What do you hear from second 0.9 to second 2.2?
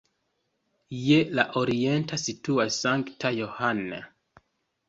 Je la orienta